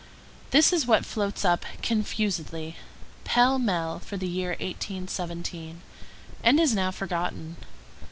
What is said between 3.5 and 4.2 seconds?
mell, for